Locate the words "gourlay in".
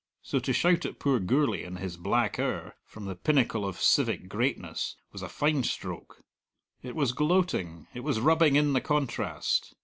1.19-1.75